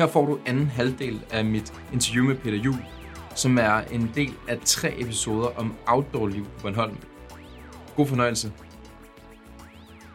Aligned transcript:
Her 0.00 0.06
får 0.06 0.26
du 0.26 0.38
anden 0.46 0.66
halvdel 0.66 1.24
af 1.32 1.44
mit 1.44 1.72
interview 1.92 2.24
med 2.24 2.36
Peter 2.36 2.56
Jul, 2.58 2.74
som 3.34 3.58
er 3.58 3.72
en 3.80 4.10
del 4.14 4.32
af 4.48 4.58
tre 4.64 5.00
episoder 5.00 5.48
om 5.58 5.74
outdoor-liv 5.86 6.44
på 6.44 6.50
Bornholm. 6.62 6.96
God 7.96 8.06
fornøjelse. 8.06 8.52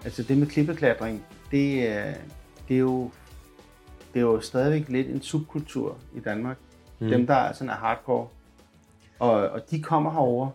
Altså 0.03 0.23
det 0.23 0.37
med 0.37 0.47
klippeklatring, 0.47 1.25
det, 1.51 1.87
er- 1.89 2.13
det, 2.67 2.75
er 2.75 2.79
jo, 2.79 3.11
det 4.13 4.19
er 4.19 4.23
jo 4.23 4.41
stadigvæk 4.41 4.89
lidt 4.89 5.07
en 5.07 5.21
subkultur 5.21 5.97
i 6.15 6.19
Danmark. 6.19 6.57
Mm. 6.99 7.07
Dem, 7.07 7.27
der 7.27 7.35
er 7.35 7.53
sådan 7.53 7.69
er 7.69 7.75
hardcore. 7.75 8.27
Og, 9.19 9.31
og 9.31 9.71
de 9.71 9.81
kommer 9.81 10.11
herover, 10.11 10.49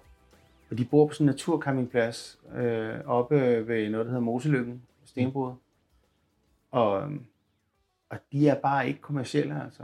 og 0.71 0.79
de 0.79 0.85
bor 0.85 1.07
på 1.07 1.13
sådan 1.15 1.25
en 1.25 1.31
naturcampingplads 1.31 2.39
øh, 2.57 2.95
oppe 3.07 3.35
ved 3.69 3.91
noget, 3.91 4.07
der 4.07 4.11
hedder 4.13 4.25
Moseløkken, 4.25 4.83
Stenbrud. 5.05 5.53
Og, 6.71 7.03
øhm, 7.03 7.25
og 8.11 8.19
de 8.33 8.49
er 8.49 8.55
bare 8.55 8.89
ikke 8.89 9.01
kommercielle, 9.01 9.63
altså. 9.65 9.83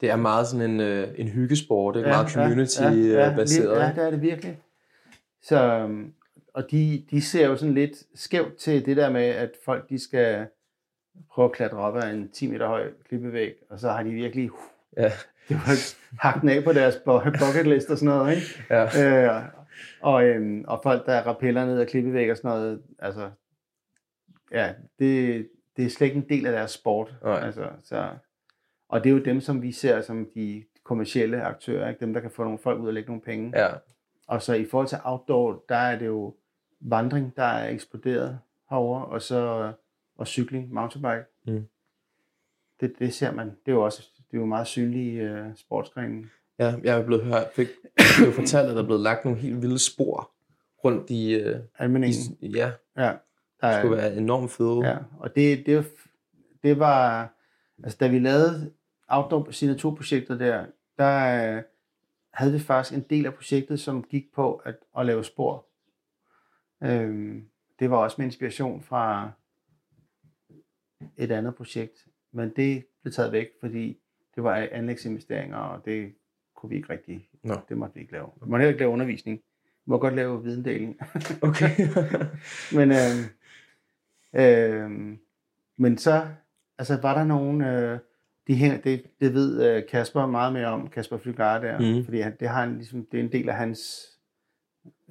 Det 0.00 0.10
er 0.10 0.16
meget 0.16 0.46
sådan 0.46 0.70
en, 0.70 0.80
øh, 0.80 1.08
en 1.16 1.28
hyggesport, 1.28 1.96
ikke? 1.96 2.08
Ja, 2.08 2.14
meget 2.14 2.36
ja, 2.36 2.42
community-baseret. 2.42 3.76
Ja, 3.76 3.84
ja, 3.84 3.92
det 3.94 4.06
er 4.06 4.10
det 4.10 4.22
virkelig. 4.22 4.58
Så, 5.42 5.64
øhm, 5.64 6.12
og 6.54 6.70
de, 6.70 7.04
de 7.10 7.22
ser 7.22 7.46
jo 7.46 7.56
sådan 7.56 7.74
lidt 7.74 7.96
skævt 8.14 8.56
til 8.56 8.86
det 8.86 8.96
der 8.96 9.10
med, 9.10 9.24
at 9.24 9.50
folk 9.64 9.88
de 9.88 9.98
skal 9.98 10.46
prøve 11.30 11.44
at 11.44 11.52
klatre 11.52 11.78
op 11.78 11.96
ad 11.96 12.14
en 12.14 12.28
10 12.28 12.50
meter 12.50 12.66
høj 12.66 12.90
klippevæg, 13.08 13.54
og 13.70 13.80
så 13.80 13.90
har 13.90 14.02
de 14.02 14.10
virkelig 14.10 14.50
ja. 14.96 15.10
det 15.48 15.56
var 15.56 15.94
hakt 16.20 16.40
den 16.40 16.48
af 16.48 16.64
på 16.64 16.72
deres 16.72 16.94
bu- 16.94 17.46
bucket 17.46 17.66
list 17.66 17.90
og 17.90 17.98
sådan 17.98 18.14
noget, 18.14 18.36
ikke? 18.36 18.46
ja. 18.70 19.36
Øh, 19.36 19.42
og, 20.00 20.24
øhm, 20.24 20.64
og 20.68 20.80
folk, 20.82 21.06
der 21.06 21.20
rappeller 21.20 21.66
ned 21.66 21.80
ad 21.80 21.86
klippevæg 21.86 22.30
og 22.30 22.36
sådan 22.36 22.50
noget, 22.50 22.82
altså, 22.98 23.30
ja, 24.52 24.72
det, 24.98 25.48
det 25.76 25.84
er 25.84 25.88
slet 25.90 26.06
ikke 26.06 26.16
en 26.16 26.28
del 26.28 26.46
af 26.46 26.52
deres 26.52 26.70
sport. 26.70 27.14
Nej. 27.22 27.40
Altså, 27.40 27.68
så, 27.84 28.08
og 28.88 29.04
det 29.04 29.10
er 29.10 29.14
jo 29.14 29.22
dem, 29.22 29.40
som 29.40 29.62
vi 29.62 29.72
ser 29.72 30.00
som 30.00 30.28
de 30.34 30.64
kommercielle 30.84 31.42
aktører, 31.42 31.88
ikke? 31.88 32.00
dem, 32.00 32.12
der 32.14 32.20
kan 32.20 32.30
få 32.30 32.44
nogle 32.44 32.58
folk 32.58 32.80
ud 32.80 32.86
og 32.86 32.94
lægge 32.94 33.06
nogle 33.08 33.22
penge. 33.22 33.52
ja. 33.58 33.68
Og 34.26 34.42
så 34.42 34.54
i 34.54 34.64
forhold 34.64 34.88
til 34.88 34.98
outdoor, 35.04 35.64
der 35.68 35.76
er 35.76 35.98
det 35.98 36.06
jo 36.06 36.34
vandring, 36.80 37.36
der 37.36 37.42
er 37.42 37.68
eksploderet 37.68 38.38
herover 38.70 39.00
og 39.00 39.22
så 39.22 39.72
og 40.16 40.26
cykling, 40.26 40.72
mountainbike. 40.72 41.24
Mm. 41.46 41.66
Det, 42.80 42.92
det 42.98 43.14
ser 43.14 43.32
man. 43.32 43.46
Det 43.46 43.72
er 43.72 43.72
jo 43.72 43.84
også 43.84 44.08
det 44.16 44.36
er 44.36 44.40
jo 44.40 44.46
meget 44.46 44.66
synlige 44.66 45.32
uh, 45.32 45.56
sportsgrene. 45.56 46.28
Ja, 46.58 46.74
jeg 46.84 46.98
er 46.98 47.06
blevet 47.06 47.24
hørt, 47.24 47.46
fik, 47.54 47.68
blev 48.18 48.32
fortalt, 48.32 48.68
at 48.68 48.76
der 48.76 48.82
er 48.82 48.86
blevet 48.86 49.02
lagt 49.02 49.24
nogle 49.24 49.40
helt 49.40 49.62
vilde 49.62 49.78
spor 49.78 50.30
rundt 50.84 51.10
i, 51.10 51.34
øh, 51.34 51.56
Almeningen. 51.78 52.38
i 52.40 52.48
ja, 52.56 52.72
Ja. 52.96 53.12
Der 53.62 53.68
det 53.68 53.76
er, 53.76 53.80
skulle 53.80 53.96
være 53.96 54.16
enormt 54.16 54.50
fede. 54.50 54.88
Ja, 54.88 54.96
og 55.18 55.34
det, 55.34 55.66
det, 55.66 55.76
var- 55.76 55.84
det 56.62 56.78
var, 56.78 57.28
altså 57.84 57.98
da 58.00 58.08
vi 58.08 58.18
lavede 58.18 58.72
outdoor 59.08 59.50
signaturprojektet 59.50 60.40
der, 60.40 60.66
der 60.98 61.56
øh, 61.56 61.62
havde 62.32 62.52
vi 62.52 62.58
faktisk 62.58 62.94
en 62.98 63.06
del 63.10 63.26
af 63.26 63.34
projektet, 63.34 63.80
som 63.80 64.02
gik 64.02 64.32
på 64.34 64.54
at, 64.54 64.76
at 64.98 65.06
lave 65.06 65.24
spor. 65.24 65.66
Øhm, 66.82 67.48
det 67.78 67.90
var 67.90 67.96
også 67.96 68.14
med 68.18 68.26
inspiration 68.26 68.82
fra 68.82 69.30
et 71.16 71.30
andet 71.32 71.54
projekt, 71.54 72.06
men 72.32 72.52
det 72.56 72.84
blev 73.02 73.12
taget 73.12 73.32
væk, 73.32 73.48
fordi 73.60 73.98
det 74.34 74.42
var 74.44 74.68
anlægsinvesteringer, 74.72 75.56
og 75.56 75.84
det 75.84 76.14
kunne 76.54 76.70
vi 76.70 76.76
ikke 76.76 76.90
rigtig, 76.92 77.28
Nå. 77.42 77.54
det 77.68 77.76
måtte 77.78 77.94
vi 77.94 78.00
ikke 78.00 78.12
lave. 78.12 78.26
Vi 78.42 78.50
må 78.50 78.56
heller 78.56 78.68
ikke 78.68 78.78
lave 78.80 78.90
undervisning. 78.92 79.40
Må 79.86 79.98
godt 79.98 80.14
lave 80.14 80.42
videndeling. 80.42 80.98
Okay. 81.42 81.70
Men, 82.76 82.90
øh, 82.90 83.18
øh, 84.34 84.90
men 85.76 85.98
så 85.98 86.26
altså, 86.78 86.98
var 87.02 87.14
der 87.14 87.24
nogen, 87.24 87.62
øh, 87.62 87.98
de 88.46 88.54
hænger, 88.54 88.80
det, 88.80 89.04
det 89.20 89.34
ved 89.34 89.76
øh, 89.76 89.82
Kasper 89.88 90.26
meget 90.26 90.52
mere 90.52 90.66
om, 90.66 90.88
Kasper 90.88 91.18
Flygar 91.18 91.60
der, 91.60 91.78
mm. 91.78 92.04
fordi 92.04 92.20
han, 92.20 92.36
det, 92.40 92.48
har 92.48 92.60
han, 92.60 92.76
ligesom, 92.76 93.06
det 93.12 93.20
er 93.20 93.24
en 93.24 93.32
del 93.32 93.48
af 93.48 93.54
hans 93.54 94.10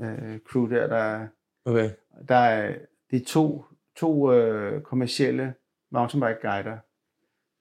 øh, 0.02 0.40
crew 0.40 0.68
der, 0.68 0.88
der, 0.88 1.28
okay. 1.66 1.90
der 2.28 2.36
er, 2.36 2.76
det 3.12 3.22
er 3.22 3.26
to, 3.26 3.66
to 3.96 4.34
øh, 4.34 4.82
kommercielle 4.82 5.54
mountainbike 5.92 6.40
guider, 6.42 6.78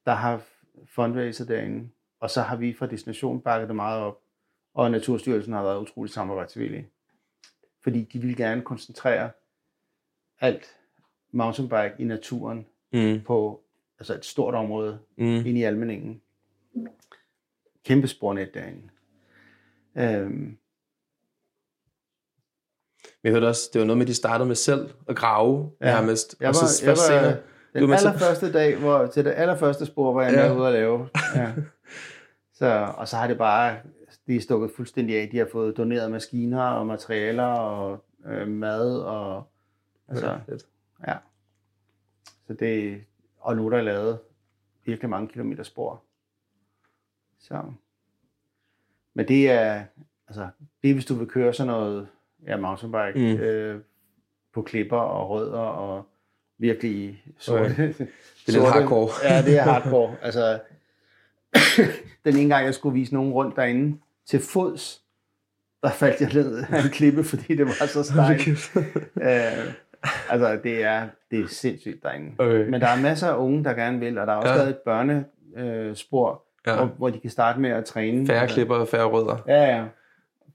der 0.07 0.13
har 0.13 0.43
fundraiser 0.95 1.45
derinde, 1.45 1.89
og 2.21 2.31
så 2.31 2.41
har 2.41 2.57
vi 2.57 2.75
fra 2.75 2.87
Destination 2.87 3.41
bakket 3.41 3.69
det 3.69 3.77
meget 3.77 4.03
op, 4.03 4.19
og 4.75 4.91
Naturstyrelsen 4.91 5.53
har 5.53 5.63
været 5.63 5.81
utrolig 5.81 6.13
samarbejdsvillig. 6.13 6.87
Fordi 7.83 8.03
de 8.13 8.19
vil 8.19 8.37
gerne 8.37 8.63
koncentrere 8.63 9.31
alt 10.41 10.77
mountainbike 11.33 11.93
i 11.99 12.05
naturen 12.05 12.67
Mm. 12.93 13.21
på 13.27 13.61
altså 13.99 14.15
et 14.15 14.25
stort 14.25 14.55
område 14.55 14.99
Mm. 15.17 15.25
ind 15.25 15.59
i 15.59 15.63
Almeningen. 15.63 16.23
Kæmpe 17.85 18.09
spornet 18.09 18.55
derinde. 18.55 18.89
Øhm, 19.97 20.57
Jeg 23.25 23.33
hørte 23.33 23.45
også, 23.49 23.71
det 23.73 23.79
var 23.81 23.87
noget 23.87 23.99
med, 23.99 24.05
at 24.05 24.09
de 24.09 24.15
startede 24.15 24.47
med 24.49 24.57
selv 24.57 24.91
at 25.09 25.17
grave 25.17 25.71
Ja. 25.81 25.87
nærmest. 25.87 26.37
jeg 26.41 26.49
og 26.49 26.55
var, 26.63 26.67
så 26.67 26.85
jeg 26.85 26.91
var 26.91 26.97
senere, 26.97 27.37
Du 27.75 27.81
den 27.91 27.99
til- 27.99 28.07
allerførste 28.07 28.53
dag, 28.53 28.77
hvor, 28.79 29.07
til 29.07 29.25
det 29.25 29.31
allerførste 29.37 29.87
spor, 29.87 30.13
var 30.13 30.23
jeg 30.23 30.33
Ja. 30.35 30.49
med 30.49 30.57
ude 30.57 30.67
at 30.67 30.73
lave. 30.73 31.09
Ja. 31.35 31.53
Så, 32.55 32.93
og 32.97 33.09
så 33.09 33.17
har 33.17 33.27
det 33.27 33.39
bare, 33.39 33.77
de 34.31 34.37
er 34.37 34.41
stukket 34.41 34.71
fuldstændig 34.77 35.21
af. 35.21 35.29
De 35.33 35.39
har 35.39 35.49
fået 35.53 35.77
doneret 35.77 36.11
maskiner 36.11 36.63
og 36.63 36.87
materialer 36.87 37.45
og 37.45 38.05
øh, 38.27 38.49
mad 38.49 38.99
og 39.01 39.45
altså, 40.09 40.27
Ja. 40.27 41.13
Ja. 41.13 41.17
Så 42.47 42.55
det, 42.55 43.05
og 43.41 43.57
nu 43.57 43.67
er 43.67 43.71
der 43.71 43.83
lavet 43.83 44.19
virkelig 44.85 45.11
mange 45.11 45.29
kilometer 45.29 45.63
spor. 45.63 46.03
Så. 47.41 47.63
Men 49.15 49.29
det 49.29 49.51
er, 49.51 49.85
altså, 50.29 50.49
det 50.83 50.91
er 50.91 50.95
hvis 50.95 51.07
du 51.07 51.15
vil 51.15 51.27
køre 51.29 51.53
sådan 51.53 51.73
noget, 51.73 52.09
ja, 52.47 52.57
mountainbike, 52.57 53.35
Mm. 53.35 53.41
øh, 53.41 53.81
på 54.53 54.63
klipper 54.63 54.97
og 54.97 55.31
rødder 55.31 55.59
og 55.59 56.07
virkelig 56.59 57.25
sorte. 57.39 57.65
Okay. 57.65 57.89
Det 58.47 58.57
er 58.57 58.61
lidt 58.61 58.73
hardcore. 58.73 59.09
Ja, 59.25 59.43
det 59.43 59.59
er 59.59 59.63
hardcore. 59.63 60.17
altså, 60.23 60.61
den 62.25 62.37
ene 62.37 62.55
gang, 62.55 62.65
jeg 62.67 62.75
skulle 62.75 62.95
vise 62.95 63.15
nogen 63.15 63.33
rundt 63.33 63.57
derinde 63.57 63.99
til 64.27 64.41
fods, 64.41 65.03
der 65.83 65.91
faldt 65.91 66.21
jeg 66.21 66.33
ned 66.35 66.65
af 66.73 66.83
en 66.85 66.91
klippe, 66.91 67.25
fordi 67.25 67.57
det 67.57 67.67
var 67.67 67.87
så 67.87 68.03
stejlt. 68.03 68.77
Øh, 69.23 69.75
altså, 70.31 70.61
det 70.63 70.85
er, 70.85 71.09
det 71.31 71.41
er 71.41 71.49
sindssygt 71.49 72.03
derinde. 72.03 72.33
Okay. 72.39 72.69
Men 72.69 72.81
der 72.81 72.87
er 72.87 73.01
masser 73.01 73.29
af 73.29 73.37
unge, 73.37 73.65
der 73.65 73.75
gerne 73.75 73.99
vil, 74.01 74.19
og 74.19 74.27
der 74.27 74.33
er 74.33 74.37
også 74.37 74.51
Ja. 74.51 74.57
lavet 74.57 74.71
et 74.71 74.79
børnespor, 74.79 75.29
øh, 75.57 75.97
spor, 75.97 76.45
Ja. 76.67 76.77
hvor, 76.77 76.85
hvor 76.87 77.11
de 77.11 77.19
kan 77.21 77.31
starte 77.31 77.61
med 77.61 77.71
at 77.71 77.85
træne. 77.85 78.27
Færre 78.27 78.41
Altså, 78.41 78.55
klipper 78.55 78.77
og 78.77 78.89
færre 78.89 79.05
rødder. 79.05 79.37
Ja, 79.47 79.77
ja. 79.77 79.85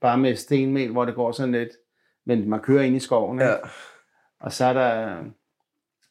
Bare 0.01 0.17
med 0.17 0.35
stenmel, 0.35 0.91
hvor 0.91 1.05
det 1.05 1.15
går 1.15 1.31
sådan 1.31 1.51
lidt. 1.51 1.69
Men 2.25 2.49
man 2.49 2.59
kører 2.59 2.83
ind 2.83 2.95
i 2.95 2.99
skoven, 2.99 3.39
ikke? 3.39 3.45
Ja. 3.51 3.55
og 4.39 4.53
så 4.53 4.65
er 4.65 4.73
der, 4.73 5.17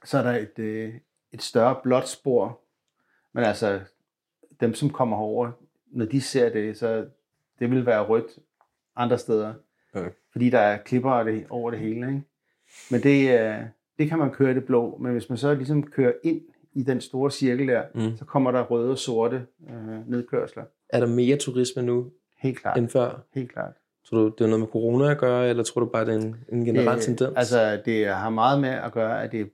så 0.05 0.19
er 0.19 0.23
der 0.23 0.33
et, 0.33 0.59
øh, 0.59 0.95
et 1.33 1.43
større 1.43 1.77
blåt 1.83 2.09
spor. 2.09 2.61
Men 3.35 3.45
altså, 3.45 3.81
dem 4.61 4.75
som 4.75 4.91
kommer 4.91 5.17
herover, 5.17 5.51
når 5.93 6.05
de 6.05 6.21
ser 6.21 6.49
det, 6.49 6.79
så 6.79 7.07
det 7.59 7.71
vil 7.71 7.87
være 7.87 8.03
rødt 8.05 8.39
andre 8.97 9.19
steder. 9.19 9.55
Okay. 9.95 10.11
Fordi 10.33 10.51
der 10.51 10.59
er 10.59 10.79
klipper 10.79 11.11
over 11.13 11.23
det, 11.25 11.47
over 11.51 11.71
det 11.71 11.81
hele. 11.81 12.07
Ikke? 12.09 12.23
Men 12.91 13.01
det, 13.03 13.41
øh, 13.41 13.59
det 13.99 14.09
kan 14.09 14.19
man 14.19 14.31
køre 14.31 14.51
i 14.51 14.55
det 14.55 14.65
blå. 14.65 14.99
Men 15.01 15.13
hvis 15.13 15.29
man 15.29 15.39
så 15.39 15.55
ligesom 15.55 15.83
kører 15.83 16.13
ind 16.23 16.41
i 16.73 16.83
den 16.83 17.01
store 17.01 17.31
cirkel 17.31 17.69
der, 17.69 17.83
Mm. 17.95 18.17
så 18.17 18.25
kommer 18.25 18.51
der 18.51 18.63
røde 18.63 18.91
og 18.91 18.99
sorte 18.99 19.47
øh, 19.71 20.09
nedkørsler. 20.11 20.65
Er 20.89 21.01
der 21.01 21.07
mere 21.07 21.37
turisme 21.37 21.83
nu 21.83 22.11
Helt 22.39 22.59
klart. 22.59 22.79
end 22.79 22.89
før? 22.89 23.21
Helt 23.35 23.53
klart. 23.53 23.73
Tror 24.05 24.19
du, 24.19 24.29
det 24.29 24.41
er 24.41 24.47
noget 24.47 24.61
med 24.61 24.69
corona 24.69 25.11
at 25.11 25.19
gøre, 25.19 25.49
eller 25.49 25.63
tror 25.63 25.81
du 25.81 25.87
bare, 25.87 26.07
det 26.07 26.15
er 26.15 26.19
en, 26.19 26.37
en 26.53 26.65
generel 26.65 26.97
Det- 26.97 27.05
tendens? 27.05 27.33
Altså, 27.37 27.83
det 27.85 28.07
har 28.07 28.31
meget 28.31 28.61
med 28.61 28.69
at 28.69 28.93
gøre, 28.93 29.23
at 29.25 29.33
det 29.33 29.41
er 29.41 29.45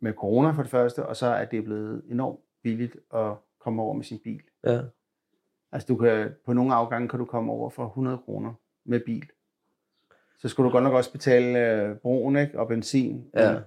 med 0.00 0.12
corona 0.12 0.50
for 0.50 0.62
det 0.62 0.70
første, 0.70 1.06
og 1.06 1.16
så 1.16 1.26
er 1.26 1.44
det 1.44 1.64
blevet 1.64 2.02
enormt 2.10 2.38
billigt 2.62 2.96
at 3.14 3.32
komme 3.60 3.82
over 3.82 3.94
med 3.94 4.04
sin 4.04 4.18
bil. 4.24 4.40
Ja. 4.64 4.80
Altså, 5.74 5.86
du 5.86 5.96
kan, 5.96 6.30
på 6.44 6.52
nogle 6.52 6.74
afgange 6.74 7.08
kan 7.08 7.18
du 7.18 7.24
komme 7.24 7.52
over 7.52 7.70
for 7.70 7.86
100 7.86 8.18
kroner 8.18 8.52
med 8.84 9.00
bil. 9.06 9.30
Så 10.38 10.48
skulle 10.48 10.66
du 10.68 10.72
godt 10.72 10.84
nok 10.84 10.92
også 10.92 11.12
betale 11.12 11.72
øh, 11.72 11.96
broen 11.96 12.36
ikke? 12.36 12.58
og 12.58 12.68
benzin. 12.68 13.30
Ja. 13.34 13.52
Men, 13.52 13.62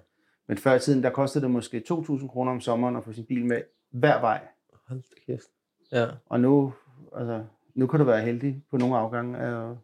men 0.48 0.58
før 0.58 0.74
i 0.74 0.80
tiden, 0.80 1.04
der 1.04 1.10
kostede 1.10 1.44
det 1.44 1.52
måske 1.52 1.84
2.000 1.92 2.28
kroner 2.28 2.52
om 2.52 2.62
sommeren 2.62 2.96
at 2.96 3.04
få 3.04 3.14
sin 3.14 3.26
bil 3.26 3.46
med 3.46 3.62
hver 3.90 4.20
vej. 4.22 4.48
Hold 4.88 5.02
da 5.02 5.16
kæft. 5.26 5.48
Ja. 5.92 6.08
Og 6.26 6.40
nu, 6.40 6.74
altså, 7.16 7.44
nu 7.74 7.88
kan 7.88 8.00
du 8.00 8.06
være 8.06 8.22
heldig 8.22 8.64
på 8.72 8.78
nogle 8.78 8.98
afgange 8.98 9.38
at, 9.38 9.76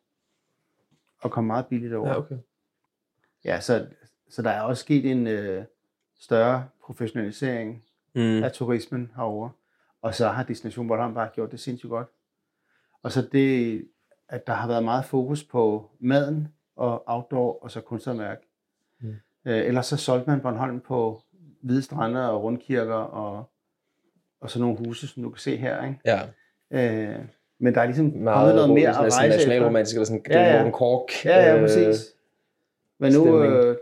at 1.24 1.32
komme 1.32 1.48
meget 1.48 1.68
billigt 1.68 1.94
over. 1.94 2.08
ja, 2.08 2.18
okay. 2.18 2.38
Ja, 3.46 3.60
så, 3.60 3.88
så 4.30 4.42
der 4.42 4.50
er 4.50 4.62
også 4.62 4.82
sket 4.82 5.12
en 5.12 5.28
øh, 5.28 5.64
større 6.20 6.66
professionalisering 6.84 7.84
Mm. 8.16 8.44
af 8.44 8.52
turismen 8.52 9.12
herover. 9.16 9.50
Og 10.04 10.16
så 10.16 10.28
har 10.28 10.44
Destination 10.44 10.88
Bornholm 10.88 11.14
bare 11.14 11.30
gjort 11.34 11.52
det 11.52 11.60
sindssygt 11.60 11.90
godt. 11.90 12.08
Og 13.04 13.12
så 13.12 13.28
det, 13.32 13.88
at 14.30 14.48
der 14.48 14.54
har 14.54 14.68
været 14.68 14.84
meget 14.84 15.06
fokus 15.06 15.44
på 15.44 15.92
maden 16.00 16.48
og 16.76 17.04
outdoor 17.06 17.64
og 17.64 17.72
så 17.72 17.82
kunsthåndværk. 17.82 18.38
Mm. 19.02 19.16
Øh, 19.46 19.58
ellers 19.58 19.86
så 19.86 19.98
solgte 19.98 20.30
man 20.30 20.42
Bornholm 20.42 20.80
på 20.80 21.22
hvide 21.62 21.82
strande 21.82 22.32
og 22.32 22.44
rundkirker 22.44 22.94
og, 22.94 23.50
og 24.42 24.50
så 24.50 24.60
nogle 24.60 24.78
huse, 24.78 25.08
som 25.08 25.24
du 25.24 25.30
kan 25.30 25.40
se 25.40 25.56
her. 25.58 25.84
Ikke? 25.86 26.00
Ja. 26.06 26.22
Øh, 26.72 27.20
men 27.60 27.76
der 27.76 27.82
er 27.82 27.86
ligesom 27.86 28.06
Meget 28.06 28.56
noget 28.56 28.70
mere 28.70 28.90
at 28.90 28.98
rejse 28.98 29.18
efter. 29.18 29.38
nationalromantisk, 29.38 29.96
eller 29.96 30.06
sådan 30.06 30.26
Ja, 30.30 30.42
ja. 30.44 30.58
Morten 30.58 30.72
Kork. 30.72 31.26
Ja, 31.26 31.40
ja, 31.40 31.56
øh, 31.56 31.62
præcis. 31.62 32.06
Men 33.00 33.14
nu, 33.14 33.44
øh, 33.44 33.78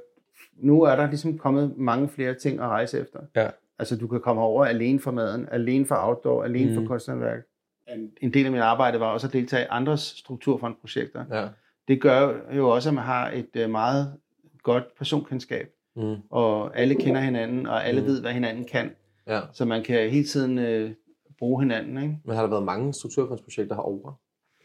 nu 0.56 0.82
er 0.82 0.96
der 0.96 1.08
ligesom 1.08 1.38
kommet 1.38 1.78
mange 1.78 2.10
flere 2.10 2.34
ting 2.34 2.60
at 2.60 2.68
rejse 2.68 3.00
efter. 3.00 3.20
Ja. 3.36 3.50
Altså, 3.82 3.98
du 3.98 4.08
kan 4.08 4.22
komme 4.22 4.42
over 4.42 4.66
alene 4.66 5.00
for 5.00 5.12
maden, 5.12 5.48
alene 5.52 5.86
for 5.86 5.96
outdoor, 6.00 6.44
alene 6.44 6.70
mm. 6.70 6.76
for 6.76 6.88
kunsthåndværk. 6.88 7.40
En- 7.88 8.12
En 8.22 8.34
del 8.34 8.46
af 8.46 8.52
mit 8.52 8.62
arbejde 8.62 9.00
var 9.00 9.06
også 9.14 9.28
at 9.28 9.34
deltage 9.34 9.64
i 9.64 9.68
andres 9.70 10.02
strukturfondprojekter. 10.02 11.26
Ja. 11.32 11.48
Det 11.88 12.02
gør 12.02 12.40
jo 12.56 12.70
også, 12.70 12.90
at 12.90 12.96
man 12.96 13.04
har 13.04 13.30
et 13.32 13.50
øh, 13.56 13.70
meget 13.70 14.18
godt 14.64 14.84
personkendskab, 14.98 15.70
Mm. 15.96 16.16
og 16.30 16.78
alle 16.80 16.96
kender 16.96 17.22
hinanden, 17.22 17.68
og 17.68 17.86
alle 17.86 18.02
Mm. 18.02 18.08
ved, 18.08 18.22
hvad 18.22 18.32
hinanden 18.34 18.66
kan. 18.66 18.96
ja. 19.28 19.42
Så 19.54 19.66
man 19.66 19.84
kan 19.84 20.10
hele 20.10 20.28
tiden 20.28 20.58
øh, 20.60 20.92
bruge 21.40 21.62
hinanden, 21.64 21.98
ikke? 21.98 22.18
Men 22.26 22.36
har 22.36 22.42
der 22.42 22.50
været 22.50 22.64
mange 22.64 22.94
strukturfondsprojekter 22.94 23.76
herovre? 23.76 24.16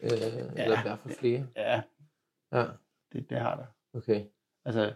Øh, 0.03 0.09
ja. 0.55 0.63
Eller 0.63 0.79
i 0.79 0.81
hvert 0.83 0.99
fald 0.99 1.13
flere? 1.13 1.45
Ja, 1.55 1.81
Ja, 2.53 2.65
det, 3.13 3.29
det 3.29 3.37
har 3.37 3.55
der. 3.55 3.97
okay. 3.97 4.21
Altså, 4.65 4.93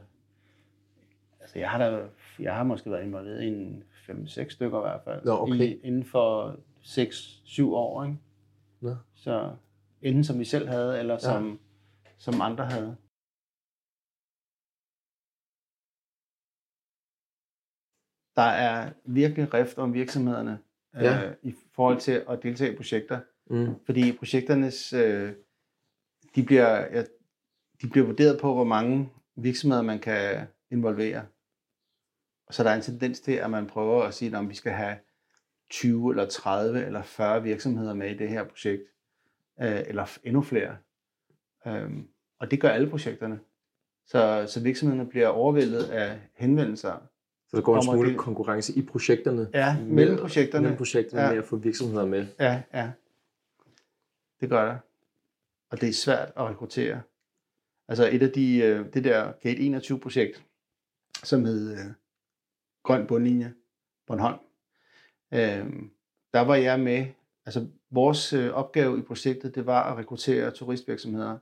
altså 1.41 1.59
jeg 1.59 1.69
har 1.69 1.77
da, 1.77 2.01
jeg 2.39 2.55
har 2.55 2.63
måske 2.63 2.91
været 2.91 3.03
involveret 3.03 3.43
i 3.43 3.47
en 3.47 3.83
5-6 4.11 4.49
stykker 4.49 4.77
i 4.77 4.81
hvert 4.81 5.01
fald. 5.03 5.25
Nå, 5.25 5.31
okay. 5.31 5.55
I, 5.55 5.79
inden 5.83 6.03
for 6.05 6.55
6-7 6.81 7.63
år, 7.63 8.03
ikke? 8.03 8.17
Nå. 8.81 8.95
Så 9.15 9.55
enten 10.01 10.23
som 10.23 10.39
vi 10.39 10.45
selv 10.45 10.67
havde, 10.67 10.99
eller 10.99 11.13
Ja. 11.13 11.19
som, 11.19 11.59
som 12.17 12.41
andre 12.41 12.65
havde. 12.65 12.97
Der 18.35 18.41
er 18.67 18.93
virkelig 19.05 19.53
rift 19.53 19.77
om 19.77 19.93
virksomhederne 19.93 20.59
Ja. 20.93 21.29
øh, 21.29 21.35
i 21.43 21.53
forhold 21.75 21.99
til 21.99 22.25
at 22.29 22.43
deltage 22.43 22.73
i 22.73 22.75
projekter. 22.75 23.19
Mm. 23.49 23.85
Fordi 23.85 24.17
projekternes, 24.17 24.93
øh, 24.93 25.33
de, 26.35 26.45
bliver, 26.45 26.69
ja, 26.95 27.03
de 27.81 27.89
bliver 27.91 28.05
vurderet 28.05 28.41
på, 28.41 28.53
hvor 28.53 28.63
mange 28.63 29.09
virksomheder 29.35 29.81
man 29.83 29.99
kan 29.99 30.47
involvere. 30.71 31.27
Så 32.51 32.63
er 32.63 32.67
der 32.67 32.75
en 32.75 32.81
tendens 32.81 33.19
til, 33.19 33.31
at 33.31 33.49
man 33.49 33.67
prøver 33.67 34.03
at 34.03 34.13
sige, 34.13 34.37
at 34.37 34.49
vi 34.49 34.55
skal 34.55 34.71
have 34.71 34.97
20 35.69 36.09
eller 36.11 36.25
30 36.25 36.85
eller 36.85 37.01
40 37.03 37.43
virksomheder 37.43 37.93
med 37.93 38.09
i 38.11 38.17
det 38.17 38.29
her 38.29 38.43
projekt. 38.43 38.83
Øh, 39.61 39.81
eller 39.87 40.17
endnu 40.23 40.41
flere. 40.41 40.77
Øhm, 41.67 42.07
og 42.39 42.51
det 42.51 42.61
gør 42.61 42.69
alle 42.69 42.89
projekterne. 42.89 43.39
Så, 44.07 44.45
så 44.47 44.59
virksomhederne 44.63 45.09
bliver 45.09 45.27
overvældet 45.27 45.83
af 45.83 46.19
henvendelser. 46.35 47.07
Så 47.47 47.57
der 47.57 47.63
går 47.63 47.75
en 47.75 47.83
smule 47.83 48.09
det- 48.09 48.17
konkurrence 48.17 48.73
i 48.73 48.81
projekterne. 48.81 49.47
Ja, 49.53 49.77
Med- 49.79 49.85
mellem 49.85 50.17
projekterne. 50.17 50.61
Mellem 50.61 50.77
projekterne 50.77 51.21
Ja. 51.21 51.27
ja. 51.27 51.33
med 51.33 51.41
at 51.43 51.45
få 51.47 51.55
virksomheder 51.55 52.05
med. 52.05 52.27
Ja, 52.39 52.61
ja. 52.73 52.91
Det 54.41 54.49
gør 54.49 54.65
der. 54.65 54.77
Og 55.69 55.81
det 55.81 55.89
er 55.89 55.93
svært 55.93 56.31
at 56.37 56.43
rekruttere. 56.49 57.01
Altså 57.87 58.09
et 58.11 58.23
af 58.23 58.29
de, 58.31 58.57
øh, 58.57 58.93
det 58.93 59.03
der 59.03 59.31
Gate 59.41 59.59
21-projekt, 59.77 60.43
som 61.23 61.45
hed 61.45 61.71
øh, 61.73 61.79
Grøn 62.83 63.07
Bundlinje, 63.07 63.53
Bornholm, 64.07 64.39
øh, 65.33 65.73
der 66.33 66.39
var 66.39 66.55
jeg 66.55 66.79
med. 66.79 67.05
Altså 67.45 67.67
vores 67.89 68.33
øh, 68.33 68.53
opgave 68.53 68.99
i 68.99 69.01
projektet, 69.01 69.55
det 69.55 69.65
var 69.65 69.91
at 69.91 69.97
rekruttere 69.97 70.51
turistvirksomheder 70.51 71.37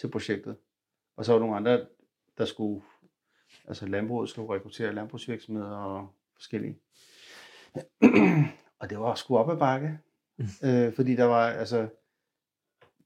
til 0.00 0.10
projektet. 0.10 0.56
Og 1.16 1.24
så 1.24 1.32
var 1.32 1.38
der 1.38 1.46
nogle 1.46 1.56
andre, 1.56 1.86
der 2.38 2.44
skulle, 2.44 2.82
altså 3.68 3.86
landbruget 3.86 4.30
skulle 4.30 4.54
rekruttere 4.54 4.94
landbrugsvirksomheder 4.94 5.76
og 5.76 6.08
forskellige. 6.34 6.78
og 8.80 8.90
det 8.90 8.98
var 8.98 9.14
sgu 9.14 9.38
op 9.38 9.50
ad 9.50 9.56
bakke. 9.56 9.98
Øh, 10.64 10.94
fordi 10.94 11.16
der 11.16 11.24
var, 11.24 11.46
altså, 11.46 11.88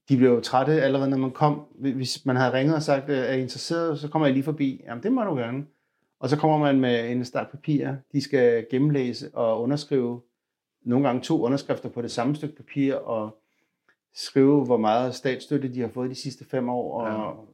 de 0.09 0.17
blev 0.17 0.29
jo 0.29 0.39
trætte 0.39 0.81
allerede, 0.81 1.09
når 1.09 1.17
man 1.17 1.31
kom. 1.31 1.59
Hvis 1.79 2.25
man 2.25 2.35
havde 2.35 2.53
ringet 2.53 2.75
og 2.75 2.81
sagt, 2.81 3.09
øh, 3.09 3.17
er 3.17 3.33
I 3.33 3.41
interesseret, 3.41 3.99
så 3.99 4.09
kommer 4.09 4.27
jeg 4.27 4.33
lige 4.33 4.43
forbi. 4.43 4.81
Jamen, 4.83 5.03
det 5.03 5.11
må 5.11 5.23
du 5.23 5.35
gerne. 5.35 5.65
Og 6.19 6.29
så 6.29 6.37
kommer 6.37 6.57
man 6.57 6.79
med 6.79 7.11
en 7.11 7.25
stak 7.25 7.51
papir. 7.51 7.91
De 8.11 8.21
skal 8.21 8.67
gennemlæse 8.71 9.29
og 9.33 9.61
underskrive 9.61 10.21
nogle 10.81 11.05
gange 11.07 11.21
to 11.21 11.41
underskrifter 11.45 11.89
på 11.89 12.01
det 12.01 12.11
samme 12.11 12.35
stykke 12.35 12.55
papir, 12.55 12.95
og 12.95 13.37
skrive, 14.13 14.65
hvor 14.65 14.77
meget 14.77 15.15
statsstøtte 15.15 15.73
de 15.73 15.81
har 15.81 15.87
fået 15.87 16.09
de 16.09 16.15
sidste 16.15 16.45
fem 16.45 16.69
år, 16.69 17.01
og 17.01 17.47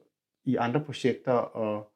i 0.46 0.56
andre 0.56 0.80
projekter, 0.84 1.32
og 1.34 1.92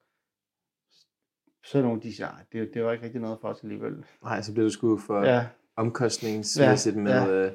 så 1.65 1.77
er 1.77 1.81
nogle, 1.81 2.01
de 2.01 2.15
siger, 2.15 2.27
"Ej, 2.27 2.39
det, 2.51 2.73
det 2.73 2.83
var 2.83 2.91
ikke 2.91 3.05
rigtig 3.05 3.21
noget 3.21 3.37
for 3.41 3.47
os 3.47 3.63
alligevel. 3.63 4.05
Nej, 4.23 4.41
så 4.41 4.51
bliver 4.53 4.65
det 4.65 4.73
sgu 4.73 4.97
for 4.97 5.19
Ja, 5.23 5.35
ja. 5.35 5.45
omkostningsmæssigt 5.75 6.95
Ja, 6.95 7.01
med, 7.01 7.43
ja. 7.43 7.49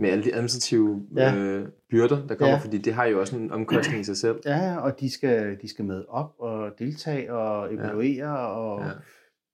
Med 0.00 0.10
alle 0.10 0.24
de 0.24 0.34
administrative 0.34 1.06
Ja. 1.16 1.34
øh, 1.36 1.68
byrder, 1.90 2.26
der 2.26 2.34
kommer, 2.34 2.54
Ja. 2.54 2.58
fordi 2.58 2.78
det 2.78 2.92
har 2.94 3.04
jo 3.04 3.20
også 3.20 3.36
en 3.36 3.50
omkostning 3.52 4.00
i 4.00 4.04
sig 4.04 4.16
selv. 4.16 4.40
Ja, 4.44 4.76
og 4.76 5.00
de 5.00 5.10
skal, 5.10 5.60
de 5.62 5.68
skal 5.68 5.84
med 5.84 6.04
op 6.08 6.34
og 6.38 6.78
deltage 6.78 7.32
og 7.34 7.74
evaluere, 7.74 8.38
og 8.50 8.80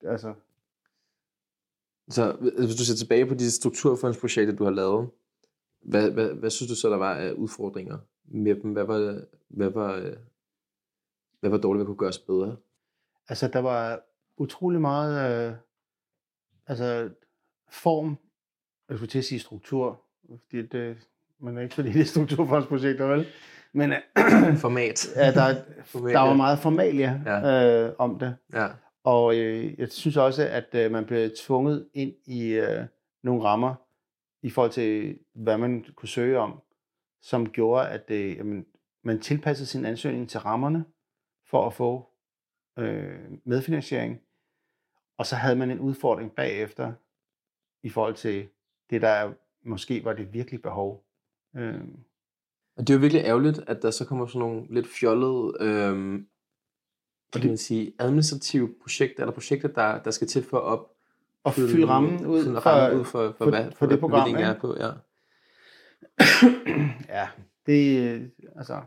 Ja. 0.02 0.10
altså, 0.10 0.34
Så 2.08 2.32
hvis 2.58 2.76
du 2.76 2.84
ser 2.84 2.96
tilbage 2.96 3.26
på 3.26 3.34
de 3.34 3.50
strukturfondsprojekter, 3.50 4.56
du 4.56 4.64
har 4.64 4.70
lavet, 4.70 5.10
hvad, 5.82 6.10
hvad, 6.10 6.28
hvad 6.34 6.50
synes 6.50 6.70
du 6.70 6.76
så, 6.76 6.90
der 6.90 6.96
var 6.96 7.14
af 7.14 7.32
udfordringer 7.32 7.98
med 8.25 8.54
dem? 8.54 8.72
Hvad 8.72 8.84
var, 8.84 9.20
hvad 9.48 9.70
var, 9.70 10.14
hvad 11.40 11.50
var 11.50 11.56
dårligt, 11.58 11.78
hvad 11.81 11.87
kunne 11.87 11.96
gøres 11.96 12.19
bedre? 12.19 12.56
altså 13.28 13.48
der 13.48 13.58
var 13.58 14.00
utrolig 14.37 14.81
meget, 14.81 15.48
øh, 15.48 15.54
altså 16.66 17.10
form, 17.70 18.16
jeg 18.88 18.96
skulle 18.98 19.10
til 19.10 19.19
at 19.19 19.25
sige 19.25 19.38
struktur, 19.38 20.00
fordi 20.49 20.67
det, 20.67 21.08
man 21.38 21.58
er 21.58 21.62
ikke 21.62 21.75
fordi 21.75 21.93
det 21.93 22.00
er 22.00 22.05
strukturfondsprojekter, 22.05 23.06
vel? 23.06 23.26
Men 23.73 23.93
øh, 23.93 23.99
Format. 24.64 25.08
ja, 25.17 25.32
der, 25.32 25.55
der 25.93 26.20
var 26.20 26.34
meget 26.34 26.58
formalia 26.58 27.20
Ja. 27.26 27.87
øh, 27.87 27.94
om 27.99 28.19
det. 28.19 28.37
Ja. 28.52 28.69
Og 29.05 29.37
øh, 29.37 29.78
jeg 29.81 29.88
synes 29.93 30.17
også, 30.17 30.49
at 30.49 30.75
øh, 30.75 30.90
man 30.90 31.05
blev 31.06 31.31
tvunget 31.38 31.88
ind 31.94 32.12
i 32.26 32.49
øh, 32.52 32.84
nogle 33.23 33.43
rammer 33.44 33.75
i 34.43 34.50
forhold 34.50 34.70
til, 34.73 35.19
hvad 35.34 35.58
man 35.58 35.84
kunne 35.96 36.08
søge 36.08 36.38
om, 36.38 36.62
som 37.22 37.50
gjorde, 37.50 37.88
at 37.88 38.11
øh, 38.11 38.37
jamen, 38.37 38.67
man 39.05 39.20
tilpassede 39.20 39.67
sin 39.69 39.84
ansøgning 39.84 40.29
til 40.29 40.40
rammerne 40.40 40.84
for 41.50 41.67
at 41.67 41.72
få 41.75 42.08
øh, 42.79 43.19
medfinansiering. 43.44 44.20
Og 45.19 45.27
så 45.27 45.36
havde 45.36 45.56
man 45.56 45.70
en 45.70 45.81
udfordring 45.81 46.32
bagefter 46.32 46.93
i 47.82 47.89
forhold 47.89 48.15
til 48.15 48.48
det, 48.91 49.03
der 49.03 49.32
måske 49.67 50.05
var 50.05 50.13
det 50.13 50.32
virkelige 50.35 50.63
behov. 50.63 51.05
Øh, 51.56 51.81
Og 52.77 52.87
det 52.87 52.91
er 52.91 52.94
jo 52.94 53.01
virkelig 53.01 53.23
ærgerligt, 53.25 53.61
at 53.67 53.82
der 53.82 53.91
så 53.91 54.05
kommer 54.05 54.27
sådan 54.27 54.39
nogle 54.39 54.67
lidt 54.70 54.87
fjollede, 54.89 55.55
hvad 57.32 57.41
kan 57.43 57.51
man 57.51 57.56
sige, 57.56 57.93
administrative 57.99 58.75
projekter, 58.82 59.23
eller 59.23 59.32
projekter, 59.35 59.69
der, 59.69 60.03
der 60.03 60.11
skal 60.11 60.29
til 60.29 60.43
for 60.43 60.56
at 60.58 60.63
op, 60.63 60.93
og 61.44 61.55
fylde 61.55 61.87
rammen 61.87 62.27
ud 62.27 62.44
fylde 62.44 62.61
for, 62.63 62.70
rammen 62.70 63.01
ud 63.01 63.05
for, 63.05 63.11
for, 63.29 63.32
for- 63.39 63.51
hvad, 63.51 63.65
for 63.65 63.70
for 63.77 63.87
det 63.87 63.91
hvad 63.93 63.99
program, 63.99 64.20
bevillingen 64.29 64.55
er 64.56 64.58
på. 64.61 64.77
Ja. 64.79 64.91
ja, 67.19 67.29
det, 67.67 68.08
øh, 68.15 68.29
altså, 68.56 68.82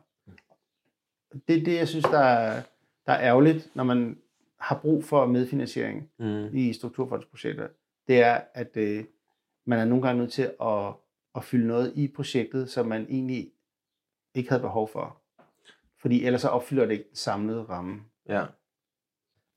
det 1.48 1.57
er 1.59 1.63
det, 1.63 1.75
jeg 1.75 1.88
synes, 1.88 2.05
der 2.05 2.19
er, 2.19 2.62
der 3.05 3.13
er 3.13 3.21
ærgerligt, 3.27 3.69
når 3.75 3.83
man 3.83 4.17
har 4.57 4.79
brug 4.81 5.03
for 5.03 5.25
medfinansiering 5.25 6.09
Mm. 6.19 6.48
i 6.53 6.74
strukturfondsprojekter. 6.74 7.67
Det 8.07 8.21
er, 8.21 8.41
at 8.53 8.77
øh, 8.77 9.03
man 9.69 9.79
er 9.79 9.85
nogle 9.85 10.07
gange 10.07 10.19
nødt 10.21 10.31
til 10.31 10.51
at, 10.61 10.93
at 11.35 11.43
fylde 11.43 11.67
noget 11.67 11.93
i 11.95 12.07
projektet, 12.07 12.69
som 12.69 12.88
man 12.88 13.01
egentlig 13.09 13.51
ikke 14.33 14.49
havde 14.49 14.61
behov 14.61 14.88
for. 14.88 15.21
Fordi 15.97 16.25
ellers 16.25 16.41
så 16.41 16.47
opfylder 16.49 16.85
det 16.85 16.91
ikke 16.91 17.07
den 17.07 17.15
samlede 17.15 17.63
ramme. 17.63 18.01
ja. 18.29 18.45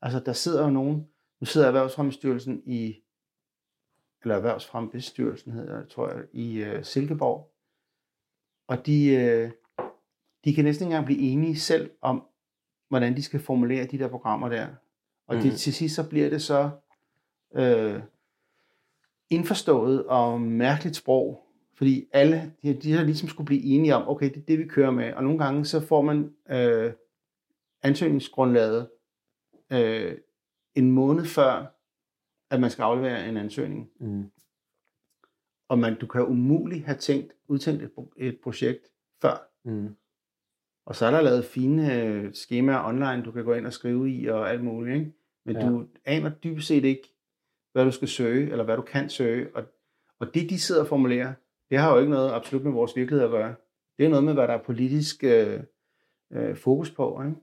Altså, 0.01 0.19
der 0.19 0.33
sidder 0.33 0.63
jo 0.63 0.69
nogen, 0.69 1.07
nu 1.39 1.45
sidder 1.45 1.67
Erhvervsfremmestyrelsen 1.67 2.61
i, 2.65 2.95
eller 4.21 4.35
Erhvervsfremmestyrelsen 4.35 5.51
hedder 5.51 5.79
det, 5.79 5.89
tror 5.89 6.09
jeg, 6.09 6.23
i 6.33 6.63
øh, 6.63 6.83
Silkeborg. 6.85 7.53
Og 8.67 8.85
de, 8.85 9.05
øh, 9.15 9.51
de 10.45 10.53
kan 10.53 10.65
næsten 10.65 10.85
ikke 10.85 10.91
engang 10.93 11.05
blive 11.05 11.19
enige 11.19 11.59
selv 11.59 11.91
om, 12.01 12.27
hvordan 12.89 13.15
de 13.15 13.23
skal 13.23 13.39
formulere 13.39 13.85
de 13.85 13.97
der 13.99 14.07
programmer 14.07 14.49
der. 14.49 14.67
Og 15.27 15.35
det, 15.35 15.45
Mhm. 15.45 15.55
til 15.55 15.73
sidst 15.73 15.95
så 15.95 16.09
bliver 16.09 16.29
det 16.29 16.41
så 16.41 16.69
øh, 17.55 18.01
indforstået 19.29 20.05
og 20.05 20.41
mærkeligt 20.41 20.95
sprog, 20.95 21.47
fordi 21.73 22.07
alle, 22.13 22.53
de, 22.61 22.73
de 22.73 22.91
har 22.91 23.03
ligesom 23.03 23.29
skulle 23.29 23.45
blive 23.45 23.63
enige 23.63 23.95
om, 23.95 24.07
okay, 24.07 24.29
det 24.29 24.37
er 24.37 24.45
det, 24.45 24.59
vi 24.59 24.67
kører 24.67 24.91
med. 24.91 25.13
Og 25.13 25.23
nogle 25.23 25.39
gange 25.39 25.65
så 25.65 25.79
får 25.79 26.01
man 26.01 26.33
øh, 26.49 26.93
ansøgningsgrundlaget 27.83 28.89
øh, 29.71 30.17
en 30.75 30.91
måned 30.91 31.25
før, 31.25 31.65
at 32.49 32.59
man 32.59 32.69
skal 32.69 32.83
aflevere 32.83 33.29
en 33.29 33.37
ansøgning. 33.37 33.89
Mm. 33.99 34.31
Og 35.69 35.79
man, 35.79 35.99
du 35.99 36.07
kan 36.07 36.25
umuligt 36.25 36.85
have 36.85 36.97
tænkt, 36.97 37.33
udtænkt 37.47 37.83
et, 37.83 37.91
et 38.17 38.39
projekt 38.43 38.87
før. 39.21 39.49
Mm. 39.63 39.95
Og 40.85 40.95
så 40.95 41.05
er 41.05 41.11
der 41.11 41.21
lavet 41.21 41.45
fine 41.45 42.03
øh, 42.03 42.33
skemaer 42.33 42.87
online, 42.87 43.23
du 43.25 43.31
kan 43.31 43.43
gå 43.43 43.53
ind 43.53 43.65
og 43.65 43.73
skrive 43.73 44.11
i 44.11 44.27
og 44.27 44.49
alt 44.49 44.63
muligt. 44.63 44.97
Ikke? 44.97 45.11
Men 45.45 45.55
ja. 45.55 45.69
du 45.69 45.87
aner 46.05 46.29
dybest 46.29 46.67
set 46.67 46.83
ikke, 46.83 47.12
hvad 47.73 47.85
du 47.85 47.91
skal 47.91 48.07
søge, 48.07 48.51
eller 48.51 48.63
hvad 48.63 48.75
du 48.75 48.81
kan 48.81 49.09
søge. 49.09 49.55
Og 49.55 49.63
Og 50.19 50.33
det, 50.33 50.49
de 50.49 50.59
sidder 50.59 50.81
og 50.81 50.87
formulerer, 50.87 51.33
det 51.69 51.77
har 51.79 51.93
jo 51.93 51.99
ikke 51.99 52.11
noget 52.11 52.31
absolut 52.31 52.63
med 52.63 52.71
vores 52.71 52.95
virkelighed 52.95 53.25
at 53.25 53.31
gøre. 53.31 53.55
Det 53.97 54.05
er 54.05 54.09
noget 54.09 54.23
med, 54.23 54.33
hvad 54.33 54.47
der 54.47 54.53
er 54.53 54.63
politisk 54.63 55.23
øh, 55.23 55.63
øh, 56.31 56.55
fokus 56.55 56.91
på. 56.91 57.21
Ikke? 57.21 57.35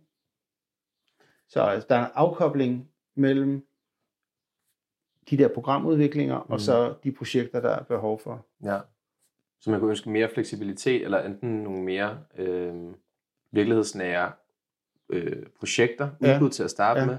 Så 1.49 1.61
altså, 1.63 1.87
der 1.89 1.95
er 1.97 2.05
en 2.07 2.13
afkobling 2.15 2.89
mellem 3.15 3.67
de 5.31 5.37
der 5.39 5.49
programudviklinger, 5.49 6.39
mm. 6.43 6.53
og 6.53 6.61
så 6.61 6.95
de 7.05 7.13
projekter, 7.13 7.61
der 7.61 7.71
er 7.71 7.83
behov 7.83 8.19
for. 8.21 8.47
Ja. 8.65 8.79
Så 9.61 9.71
man 9.71 9.81
kunne 9.81 9.91
ønske 9.91 10.11
mere 10.11 10.29
fleksibilitet, 10.35 11.05
eller 11.05 11.19
enten 11.23 11.63
nogle 11.63 11.83
mere 11.83 12.25
øh, 12.37 12.75
virkelighedsnære 13.51 14.33
øh, 15.09 15.47
projekter, 15.59 16.11
Ja. 16.23 16.35
udbud 16.35 16.51
til 16.51 16.63
at 16.63 16.71
starte 16.71 17.01
Ja. 17.01 17.07
med, 17.07 17.19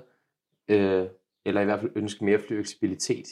øh, 0.68 1.08
eller 1.46 1.62
i 1.62 1.66
hvert 1.66 1.80
fald 1.80 1.92
ønske 1.96 2.26
mere 2.26 2.40
fleksibilitet 2.48 3.28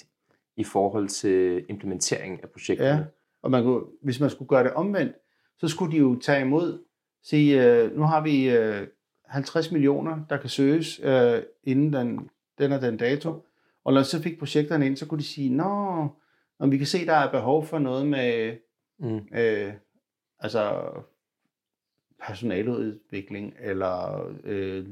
i 0.55 0.63
forhold 0.63 1.07
til 1.07 1.65
implementering 1.69 2.43
af 2.43 2.49
projekterne. 2.49 2.99
Ja. 2.99 3.03
Og 3.41 3.51
man 3.51 3.63
kunne, 3.63 3.83
hvis 4.01 4.19
man 4.19 4.29
skulle 4.29 4.49
gøre 4.49 4.63
det 4.63 4.73
omvendt, 4.73 5.15
så 5.57 5.67
skulle 5.67 5.91
de 5.91 5.97
jo 5.97 6.19
tage 6.19 6.41
imod, 6.41 6.83
sige, 7.23 7.65
øh, 7.65 7.97
nu 7.97 8.03
har 8.03 8.21
vi 8.21 8.49
øh, 8.49 8.87
50 9.25 9.71
millioner, 9.71 10.25
der 10.29 10.37
kan 10.37 10.49
søges 10.49 10.99
øh, 11.03 11.41
inden 11.63 11.93
den, 11.93 12.29
den 12.57 12.71
og 12.71 12.81
den 12.81 12.97
dato. 12.97 13.45
Og 13.83 13.93
når 13.93 14.03
så 14.03 14.21
fik 14.21 14.39
projekterne 14.39 14.85
ind, 14.85 14.97
så 14.97 15.05
kunne 15.05 15.19
de 15.19 15.23
sige, 15.23 15.49
nå, 15.49 16.07
når 16.59 16.67
vi 16.67 16.77
kan 16.77 16.87
se, 16.87 17.05
der 17.05 17.13
er 17.13 17.31
behov 17.31 17.65
for 17.65 17.79
noget 17.79 18.07
med 18.07 18.57
Mm. 18.99 19.27
øh, 19.33 19.73
altså 20.39 20.91
personaleudvikling, 22.19 23.55
eller 23.59 24.25
øh, 24.43 24.87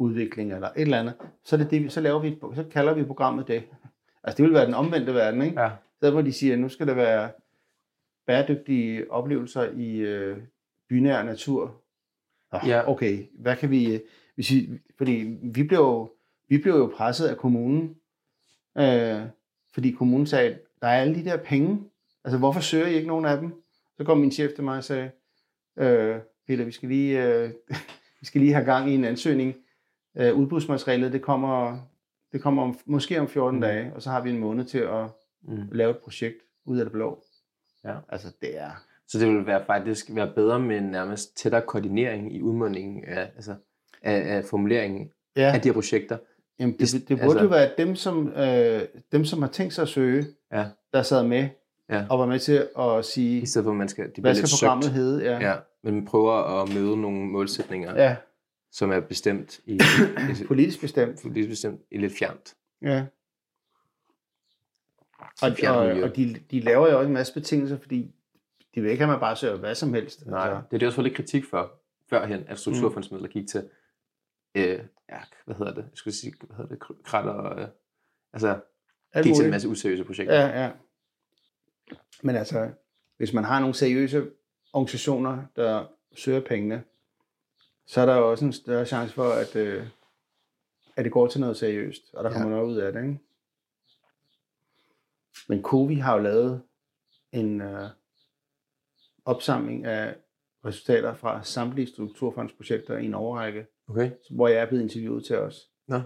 organisationsudvikling, 0.00 0.52
eller 0.52 0.68
et 0.68 0.72
eller 0.82 1.00
andet, 1.00 1.14
så, 1.44 1.56
er 1.56 1.60
det 1.60 1.70
det, 1.70 1.92
så, 1.92 2.00
laver 2.00 2.18
vi, 2.18 2.28
et- 2.28 2.38
så 2.54 2.64
kalder 2.72 2.94
vi 2.94 3.04
programmet 3.04 3.48
det. 3.48 3.62
Altså 4.24 4.36
det 4.36 4.44
vil 4.44 4.52
være 4.54 4.66
den 4.66 4.74
omvendte 4.74 5.14
verden, 5.14 5.42
ikke? 5.42 5.60
Ja. 5.60 5.70
Der 6.02 6.10
hvor 6.10 6.22
de 6.22 6.32
siger, 6.32 6.52
at 6.54 6.58
nu 6.60 6.68
skal 6.68 6.86
der 6.86 6.94
være 6.94 7.30
bæredygtige 8.26 9.10
oplevelser 9.12 9.70
i 9.76 9.96
øh, 9.96 10.36
bynær 10.88 11.22
natur. 11.22 11.74
Nå, 12.52 12.58
Ja. 12.66 12.88
Okay, 12.90 13.26
hvad 13.34 13.56
kan 13.56 13.70
vi... 13.70 13.94
øh, 13.94 14.00
Hvis 14.34 14.50
vi 14.50 14.68
fordi 14.96 15.38
vi 15.42 15.62
blev, 15.62 15.78
jo- 15.78 16.12
vi 16.48 16.58
blev 16.58 16.72
jo 16.74 16.92
presset 16.96 17.26
af 17.28 17.36
kommunen, 17.36 17.96
øh, 18.78 19.20
fordi 19.74 19.90
kommunen 19.90 20.26
sagde, 20.26 20.58
der 20.82 20.88
er 20.88 21.00
alle 21.00 21.14
de 21.14 21.24
der 21.24 21.36
penge. 21.36 21.80
Altså, 22.24 22.38
hvorfor 22.38 22.60
søger 22.60 22.86
I 22.86 22.94
ikke 22.94 23.08
nogen 23.08 23.24
af 23.24 23.38
dem? 23.38 23.62
Så 23.96 24.04
kom 24.04 24.18
min 24.18 24.32
chef 24.32 24.50
til 24.54 24.64
mig 24.64 24.76
og 24.76 24.84
sagde, 24.84 25.10
øh, 25.78 26.16
Peter, 26.46 26.64
vi 26.64 26.72
skal 26.72 26.88
lige, 26.88 27.24
øh, 27.34 27.50
vi 28.20 28.26
skal 28.26 28.40
lige 28.40 28.52
have 28.52 28.64
gang 28.64 28.90
i 28.90 28.94
en 28.94 29.04
ansøgning. 29.04 29.54
Øh, 30.20 30.34
udbudsmaterialet, 30.34 31.12
det 31.12 31.22
kommer, 31.22 31.78
det 32.32 32.42
kommer 32.42 32.62
om, 32.62 32.78
måske 32.86 33.20
om 33.20 33.28
14 33.28 33.54
Mm. 33.56 33.60
dage, 33.60 33.92
og 33.94 34.02
så 34.02 34.10
har 34.10 34.20
vi 34.22 34.30
en 34.30 34.38
måned 34.38 34.64
til 34.64 34.78
at 34.78 35.04
Mm. 35.42 35.56
lave 35.72 35.90
et 35.90 35.98
projekt 35.98 36.36
ud 36.66 36.78
af 36.78 36.84
det 36.84 36.92
blå. 36.92 37.22
Ja. 37.84 37.94
Altså, 38.08 38.28
det 38.40 38.58
er... 38.60 38.70
Så 39.08 39.18
det 39.18 39.28
vil 39.28 39.46
være 39.46 39.64
faktisk 39.66 40.06
være 40.14 40.32
bedre 40.34 40.60
med 40.60 40.76
en 40.78 40.82
nærmest 40.84 41.36
tættere 41.36 41.62
koordinering 41.62 42.34
i 42.36 42.42
udmundingen 42.42 43.04
af, 43.04 43.30
altså, 43.36 43.54
af, 44.02 44.36
af 44.36 44.44
formuleringen 44.44 45.10
Ja, 45.36 45.52
af 45.54 45.60
de 45.60 45.68
her 45.68 45.72
projekter. 45.74 46.18
jamen, 46.58 46.78
det, 46.78 46.92
det 46.92 47.08
burde 47.08 47.22
altså- 47.22 47.42
jo 47.42 47.48
være 47.48 47.70
dem 47.78 47.94
som, 47.96 48.28
øh, 48.28 48.82
dem, 49.12 49.24
som 49.24 49.42
har 49.42 49.48
tænkt 49.48 49.74
sig 49.74 49.82
at 49.82 49.88
søge, 49.88 50.26
Ja. 50.52 50.66
der 50.92 51.02
sad 51.02 51.22
med 51.26 51.48
Ja. 51.90 52.04
og 52.10 52.18
var 52.18 52.26
med 52.26 52.38
til 52.38 52.68
at 52.78 53.04
sige, 53.04 53.40
I 53.40 53.46
stedet 53.46 53.64
for, 53.64 53.72
man 53.72 53.88
skal, 53.88 54.10
de 54.16 54.20
hvad 54.20 54.34
lidt 54.34 54.48
skal 54.48 54.66
programmet 54.66 54.84
søgt. 54.84 54.94
hedde? 54.96 55.24
Ja. 55.24 55.38
Ja, 55.50 55.54
men 55.82 55.94
man 55.94 56.04
prøver 56.04 56.62
at 56.62 56.74
møde 56.74 56.96
nogle 57.00 57.20
målsætninger, 57.26 58.02
ja, 58.02 58.16
som 58.72 58.90
er 58.90 59.00
bestemt 59.00 59.60
i, 59.66 59.72
i, 60.42 60.46
politisk 60.46 60.80
bestemt. 60.80 61.24
i, 61.24 61.46
bestemt 61.46 61.80
i 61.90 61.98
lidt 61.98 62.12
fjernt. 62.18 62.56
Ja. 62.82 63.06
Og, 65.42 65.52
og, 65.68 65.76
og 65.76 66.16
de, 66.16 66.36
de 66.50 66.60
laver 66.60 66.90
jo 66.90 66.98
også 66.98 67.06
en 67.08 67.14
masse 67.14 67.34
betingelser, 67.34 67.78
fordi 67.78 68.14
de 68.74 68.80
vil 68.80 68.90
ikke 68.90 69.04
have, 69.04 69.12
at 69.12 69.14
man 69.14 69.20
bare 69.20 69.36
søger 69.36 69.56
hvad 69.56 69.74
som 69.74 69.94
helst. 69.94 70.26
Nej, 70.26 70.40
Altså, 70.40 70.62
det 70.70 70.74
er 70.74 70.78
det 70.78 70.86
også 70.86 70.96
fået 70.96 71.04
lidt 71.04 71.16
kritik 71.16 71.44
for, 71.44 71.80
førhen, 72.10 72.44
at 72.46 72.58
strukturfondsmidler 72.58 73.28
gik 73.28 73.48
til, 73.48 73.68
øh, 74.54 74.80
ja, 75.08 75.20
hvad 75.44 75.54
hedder 75.56 75.74
det, 75.74 75.82
jeg 75.82 75.90
skulle 75.94 76.14
sige, 76.14 76.34
hvad 76.40 76.56
hedder 76.56 76.74
det, 76.74 76.82
Kr- 76.84 77.02
kratter, 77.02 77.58
øh, 77.58 77.68
altså, 78.32 78.60
alt 79.12 79.26
gik 79.26 79.34
til 79.34 79.44
en 79.44 79.50
masse 79.50 79.68
useriøse 79.68 80.04
projekter. 80.04 80.34
Ja, 80.34 80.62
ja. 80.62 80.70
Men 82.22 82.36
altså, 82.36 82.70
hvis 83.16 83.32
man 83.32 83.44
har 83.44 83.60
nogle 83.60 83.74
seriøse 83.74 84.30
organisationer, 84.72 85.42
der 85.56 85.86
søger 86.14 86.40
pengene, 86.40 86.84
så 87.90 88.00
er 88.00 88.06
der 88.06 88.16
jo 88.16 88.30
også 88.30 88.44
en 88.44 88.52
større 88.52 88.86
chance 88.86 89.14
for, 89.14 89.30
at, 89.32 89.56
øh, 89.56 89.86
at 90.96 91.04
det 91.04 91.12
går 91.12 91.26
til 91.26 91.40
noget 91.40 91.56
seriøst, 91.56 92.14
og 92.14 92.24
der 92.24 92.30
Ja. 92.30 92.36
kommer 92.36 92.50
noget 92.50 92.68
ud 92.70 92.76
af 92.76 92.92
det. 92.92 93.02
Ikke? 93.02 93.18
Men 95.48 95.62
Covi 95.62 95.94
har 95.94 96.16
jo 96.16 96.22
lavet 96.22 96.62
en 97.32 97.60
øh, 97.60 97.88
opsamling 99.24 99.84
af 99.86 100.16
resultater 100.64 101.14
fra 101.14 101.42
samtlige 101.42 101.86
strukturfondsprojekter 101.86 102.98
i 102.98 103.04
en 103.06 103.14
overrække, 103.14 103.66
Okay. 103.88 104.10
hvor 104.30 104.48
jeg 104.48 104.60
er 104.62 104.66
blevet 104.66 104.82
interviewet 104.82 105.24
til 105.24 105.36
os. 105.38 105.70
Nå. 105.86 106.00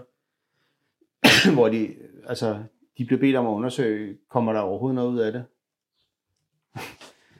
hvor 1.55 1.69
de, 1.69 1.95
altså, 2.27 2.63
de 2.97 3.05
blev 3.05 3.19
bedt 3.19 3.35
om 3.35 3.45
at 3.47 3.51
undersøge, 3.51 4.17
kommer 4.29 4.53
der 4.53 4.59
overhovedet 4.59 4.95
noget 4.95 5.11
ud 5.11 5.19
af 5.19 5.31
det? 5.31 5.45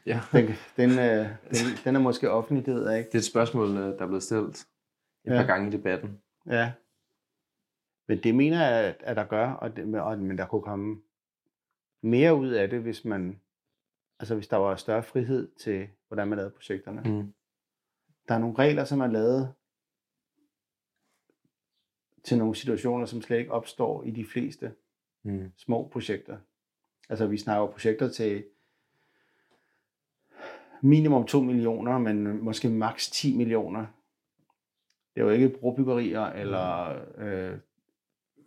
Ja. 0.05 0.21
Den, 0.33 0.45
den, 0.77 0.89
øh, 0.89 1.29
den, 1.49 1.65
den 1.85 1.95
er 1.95 1.99
måske 1.99 2.31
offentlig, 2.31 2.65
det 2.65 2.75
ved 2.75 2.89
jeg 2.89 2.97
ikke. 2.99 3.07
Det 3.07 3.15
er 3.15 3.19
et 3.19 3.25
spørgsmål, 3.25 3.67
øh, 3.69 3.75
der 3.77 4.01
er 4.01 4.07
blevet 4.07 4.23
stillet 4.23 4.49
et 4.49 4.67
Ja. 5.25 5.31
par 5.41 5.45
gange 5.47 5.67
i 5.67 5.71
debatten. 5.71 6.21
Ja. 6.47 6.73
Men 8.07 8.23
det 8.23 8.35
mener 8.35 8.67
jeg, 8.67 8.85
at, 8.85 8.95
at 8.99 9.15
der 9.15 9.23
gør, 9.25 9.51
og 9.51 9.75
det, 9.75 10.01
og, 10.01 10.19
men 10.19 10.37
der 10.37 10.45
kunne 10.47 10.61
komme 10.61 11.01
mere 12.03 12.35
ud 12.35 12.49
af 12.49 12.69
det, 12.69 12.81
hvis 12.81 13.05
man, 13.05 13.41
altså 14.19 14.35
hvis 14.35 14.47
der 14.47 14.57
var 14.57 14.75
større 14.75 15.03
frihed 15.03 15.51
til, 15.55 15.87
hvordan 16.07 16.27
man 16.27 16.37
lavede 16.37 16.53
projekterne. 16.55 17.01
Mm. 17.01 17.33
Der 18.27 18.35
er 18.35 18.39
nogle 18.39 18.57
regler, 18.59 18.83
som 18.85 18.99
er 19.01 19.07
lavet 19.07 19.53
til 22.23 22.37
nogle 22.37 22.55
situationer, 22.55 23.05
som 23.05 23.21
slet 23.21 23.37
ikke 23.39 23.51
opstår 23.51 24.03
i 24.03 24.11
de 24.11 24.25
fleste 24.25 24.75
Mm. 25.27 25.51
små 25.57 25.87
projekter. 25.87 26.37
Altså 27.09 27.27
vi 27.27 27.37
snakker 27.37 27.71
projekter 27.71 28.09
til 28.09 28.45
minimum 30.85 31.25
2 31.25 31.41
millioner, 31.41 31.97
men 31.97 32.43
måske 32.43 32.69
maks 32.69 33.09
10 33.09 33.37
millioner. 33.37 33.85
Det 35.15 35.21
er 35.21 35.25
jo 35.25 35.29
ikke 35.31 35.49
brobyggerier 35.49 36.25
eller 36.25 36.93
øh, 37.17 37.51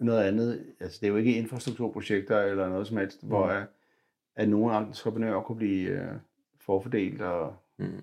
noget 0.01 0.23
andet. 0.25 0.65
Altså 0.81 0.99
det 1.01 1.07
er 1.07 1.11
jo 1.11 1.17
ikke 1.17 1.33
infrastrukturprojekter 1.37 2.39
eller 2.41 2.69
noget 2.69 2.87
som 2.87 2.97
helst, 2.97 3.23
mm. 3.23 3.29
hvor 3.29 3.47
at, 3.47 3.67
at 4.37 4.49
nogle 4.49 4.77
entreprenører 4.77 5.41
kunne 5.43 5.57
blive 5.57 5.89
øh, 5.91 6.09
forfordelt. 6.61 7.23
Og, 7.23 7.55
Mm. 7.81 8.01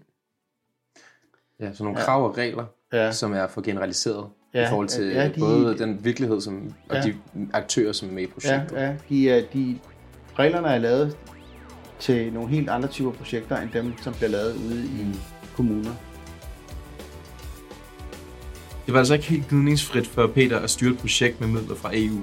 Ja, 1.59 1.73
så 1.73 1.83
nogle 1.83 1.99
Ja. 1.99 2.05
krav 2.05 2.25
og 2.25 2.37
regler, 2.37 2.65
ja, 2.93 3.11
som 3.11 3.33
er 3.33 3.47
for 3.47 3.61
generaliseret 3.61 4.29
Ja, 4.53 4.65
i 4.65 4.69
forhold 4.69 4.87
til 4.87 5.05
ja, 5.07 5.27
de- 5.29 5.39
både 5.39 5.77
den 5.77 6.05
virkelighed 6.05 6.41
som, 6.41 6.73
og 6.89 6.95
Ja. 6.95 7.01
de 7.01 7.15
aktører, 7.53 7.91
som 7.91 8.09
er 8.09 8.13
med 8.13 8.23
i 8.23 8.25
ja, 8.25 8.31
projektet. 8.31 8.75
ja, 8.77 8.97
de, 9.09 9.29
er, 9.29 9.45
de, 9.53 9.79
reglerne 10.33 10.67
er 10.67 10.77
lavet 10.77 11.17
til 11.99 12.33
nogle 12.33 12.49
helt 12.49 12.69
andre 12.69 12.89
typer 12.89 13.11
projekter, 13.11 13.61
end 13.61 13.69
dem, 13.73 13.93
som 14.01 14.13
bliver 14.13 14.29
lavet 14.29 14.55
ude 14.55 14.85
i 14.85 15.05
kommuner. 15.55 15.91
Det 18.85 18.93
var 18.93 18.99
altså 18.99 19.13
ikke 19.13 19.25
helt 19.25 19.47
gnidningsfrit 19.47 20.07
for 20.07 20.27
Peter 20.27 20.59
at 20.59 20.69
styre 20.69 20.91
et 20.91 20.97
projekt 20.97 21.41
med 21.41 21.47
midler 21.47 21.75
fra 21.75 21.91
EU. 21.93 22.19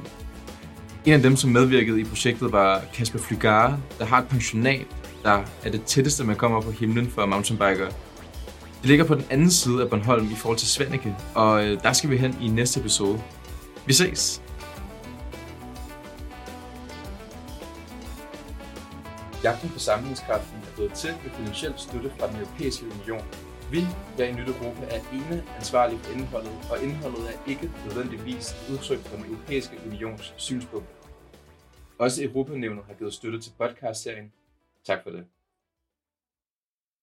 En 1.04 1.12
af 1.12 1.22
dem, 1.22 1.36
som 1.36 1.50
medvirkede 1.50 2.00
i 2.00 2.04
projektet, 2.04 2.52
var 2.52 2.82
Kasper 2.94 3.18
Flygare, 3.18 3.78
der 3.98 4.04
har 4.04 4.18
et 4.18 4.28
pensionat, 4.28 4.86
der 5.22 5.44
er 5.64 5.70
det 5.70 5.82
tætteste, 5.84 6.24
man 6.24 6.36
kommer 6.36 6.60
på 6.60 6.70
himlen 6.70 7.10
for 7.10 7.26
mountainbikere. 7.26 7.92
Det 8.80 8.88
ligger 8.90 9.04
på 9.04 9.14
den 9.14 9.24
anden 9.30 9.50
side 9.50 9.82
af 9.82 9.90
Bornholm 9.90 10.30
i 10.32 10.34
forhold 10.34 10.58
til 10.58 10.68
Svanike, 10.68 11.16
og 11.34 11.66
øh, 11.66 11.82
der 11.82 11.92
skal 11.92 12.10
vi 12.10 12.16
hen 12.16 12.36
i 12.40 12.48
næste 12.48 12.80
episode. 12.80 13.20
Vi 13.86 13.92
ses! 13.92 14.41
Jagten 19.44 19.70
på 19.70 19.78
samlingskraften 19.78 20.58
er 20.58 20.74
blevet 20.74 20.92
til 20.92 21.14
med 21.22 21.30
finansiel 21.30 21.74
støtte 21.76 22.10
fra 22.18 22.26
den 22.28 22.36
europæiske 22.36 22.86
union. 22.86 23.24
Vi 23.70 23.80
her 24.16 24.24
i 24.24 24.32
Nyt 24.32 24.48
Europa 24.48 24.84
er 24.84 25.00
ene 25.12 25.44
ansvarlige 25.56 25.98
for 25.98 26.12
indholdet, 26.12 26.52
og 26.70 26.82
indholdet 26.82 27.22
er 27.30 27.38
ikke 27.50 27.70
nødvendigvis 27.86 28.56
udtryk 28.72 28.98
for 28.98 29.16
den 29.16 29.24
europæiske 29.24 29.80
unions 29.86 30.34
synspunkt. 30.36 30.88
Også 31.98 32.24
Europanævnet 32.24 32.84
har 32.84 32.94
givet 32.94 33.14
støtte 33.14 33.40
til 33.40 33.52
podcastserien. 33.58 34.32
Tak 34.84 35.02
for 35.02 35.10
det. 35.10 35.24